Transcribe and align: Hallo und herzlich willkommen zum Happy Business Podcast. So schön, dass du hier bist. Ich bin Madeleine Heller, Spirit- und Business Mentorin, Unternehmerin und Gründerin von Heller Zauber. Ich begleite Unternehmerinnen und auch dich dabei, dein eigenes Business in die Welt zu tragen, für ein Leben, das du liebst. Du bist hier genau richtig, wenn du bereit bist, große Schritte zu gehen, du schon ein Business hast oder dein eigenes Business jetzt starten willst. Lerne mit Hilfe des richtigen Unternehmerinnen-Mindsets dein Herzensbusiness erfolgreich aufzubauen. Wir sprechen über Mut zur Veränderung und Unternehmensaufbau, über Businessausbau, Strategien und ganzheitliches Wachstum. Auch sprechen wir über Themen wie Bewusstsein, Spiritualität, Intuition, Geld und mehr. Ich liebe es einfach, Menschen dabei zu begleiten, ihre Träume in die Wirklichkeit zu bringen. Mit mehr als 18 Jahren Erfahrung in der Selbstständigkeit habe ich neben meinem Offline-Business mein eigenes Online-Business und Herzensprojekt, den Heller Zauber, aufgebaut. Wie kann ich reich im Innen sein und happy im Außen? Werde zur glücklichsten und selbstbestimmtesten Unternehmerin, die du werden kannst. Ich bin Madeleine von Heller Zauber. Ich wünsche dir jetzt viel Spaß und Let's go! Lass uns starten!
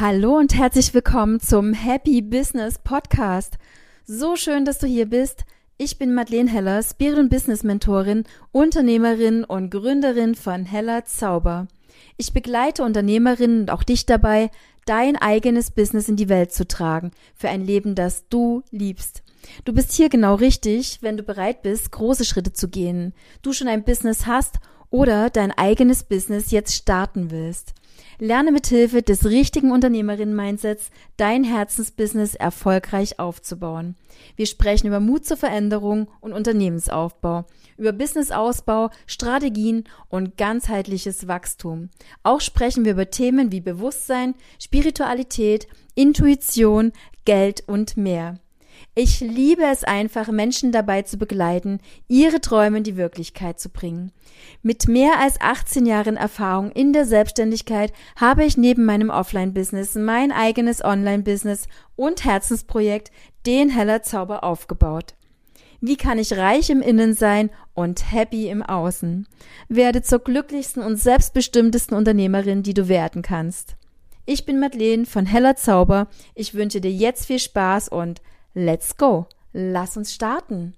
Hallo 0.00 0.36
und 0.36 0.54
herzlich 0.54 0.94
willkommen 0.94 1.40
zum 1.40 1.72
Happy 1.72 2.22
Business 2.22 2.78
Podcast. 2.78 3.58
So 4.04 4.36
schön, 4.36 4.64
dass 4.64 4.78
du 4.78 4.86
hier 4.86 5.06
bist. 5.06 5.44
Ich 5.76 5.98
bin 5.98 6.14
Madeleine 6.14 6.48
Heller, 6.48 6.84
Spirit- 6.84 7.18
und 7.18 7.30
Business 7.30 7.64
Mentorin, 7.64 8.22
Unternehmerin 8.52 9.42
und 9.42 9.70
Gründerin 9.70 10.36
von 10.36 10.64
Heller 10.66 11.04
Zauber. 11.04 11.66
Ich 12.16 12.32
begleite 12.32 12.84
Unternehmerinnen 12.84 13.62
und 13.62 13.70
auch 13.72 13.82
dich 13.82 14.06
dabei, 14.06 14.52
dein 14.86 15.16
eigenes 15.16 15.72
Business 15.72 16.08
in 16.08 16.14
die 16.14 16.28
Welt 16.28 16.52
zu 16.52 16.68
tragen, 16.68 17.10
für 17.34 17.48
ein 17.48 17.64
Leben, 17.64 17.96
das 17.96 18.28
du 18.28 18.62
liebst. 18.70 19.24
Du 19.64 19.72
bist 19.72 19.90
hier 19.90 20.10
genau 20.10 20.36
richtig, 20.36 20.98
wenn 21.00 21.16
du 21.16 21.24
bereit 21.24 21.62
bist, 21.62 21.90
große 21.90 22.24
Schritte 22.24 22.52
zu 22.52 22.68
gehen, 22.68 23.14
du 23.42 23.52
schon 23.52 23.66
ein 23.66 23.82
Business 23.82 24.26
hast 24.26 24.60
oder 24.90 25.30
dein 25.30 25.52
eigenes 25.52 26.04
Business 26.04 26.50
jetzt 26.50 26.74
starten 26.74 27.30
willst. 27.30 27.74
Lerne 28.20 28.50
mit 28.50 28.66
Hilfe 28.66 29.02
des 29.02 29.26
richtigen 29.26 29.70
Unternehmerinnen-Mindsets 29.70 30.90
dein 31.16 31.44
Herzensbusiness 31.44 32.34
erfolgreich 32.34 33.20
aufzubauen. 33.20 33.94
Wir 34.34 34.46
sprechen 34.46 34.88
über 34.88 34.98
Mut 34.98 35.24
zur 35.24 35.36
Veränderung 35.36 36.08
und 36.20 36.32
Unternehmensaufbau, 36.32 37.44
über 37.76 37.92
Businessausbau, 37.92 38.90
Strategien 39.06 39.84
und 40.08 40.36
ganzheitliches 40.36 41.28
Wachstum. 41.28 41.90
Auch 42.24 42.40
sprechen 42.40 42.84
wir 42.84 42.92
über 42.92 43.10
Themen 43.10 43.52
wie 43.52 43.60
Bewusstsein, 43.60 44.34
Spiritualität, 44.60 45.68
Intuition, 45.94 46.92
Geld 47.24 47.62
und 47.68 47.96
mehr. 47.96 48.40
Ich 48.94 49.20
liebe 49.20 49.62
es 49.64 49.84
einfach, 49.84 50.28
Menschen 50.28 50.72
dabei 50.72 51.02
zu 51.02 51.18
begleiten, 51.18 51.78
ihre 52.08 52.40
Träume 52.40 52.78
in 52.78 52.84
die 52.84 52.96
Wirklichkeit 52.96 53.60
zu 53.60 53.68
bringen. 53.68 54.12
Mit 54.62 54.88
mehr 54.88 55.20
als 55.20 55.40
18 55.40 55.86
Jahren 55.86 56.16
Erfahrung 56.16 56.72
in 56.72 56.92
der 56.92 57.04
Selbstständigkeit 57.04 57.92
habe 58.16 58.44
ich 58.44 58.56
neben 58.56 58.84
meinem 58.84 59.10
Offline-Business 59.10 59.94
mein 59.94 60.32
eigenes 60.32 60.84
Online-Business 60.84 61.68
und 61.96 62.24
Herzensprojekt, 62.24 63.10
den 63.46 63.70
Heller 63.70 64.02
Zauber, 64.02 64.44
aufgebaut. 64.44 65.14
Wie 65.80 65.96
kann 65.96 66.18
ich 66.18 66.36
reich 66.36 66.70
im 66.70 66.82
Innen 66.82 67.14
sein 67.14 67.50
und 67.74 68.12
happy 68.12 68.48
im 68.48 68.62
Außen? 68.62 69.28
Werde 69.68 70.02
zur 70.02 70.18
glücklichsten 70.18 70.82
und 70.82 70.96
selbstbestimmtesten 70.96 71.96
Unternehmerin, 71.96 72.64
die 72.64 72.74
du 72.74 72.88
werden 72.88 73.22
kannst. 73.22 73.76
Ich 74.26 74.44
bin 74.44 74.58
Madeleine 74.58 75.06
von 75.06 75.24
Heller 75.24 75.54
Zauber. 75.56 76.08
Ich 76.34 76.52
wünsche 76.54 76.80
dir 76.80 76.90
jetzt 76.90 77.26
viel 77.26 77.38
Spaß 77.38 77.88
und 77.88 78.20
Let's 78.54 78.96
go! 78.96 79.26
Lass 79.52 79.96
uns 79.96 80.14
starten! 80.14 80.74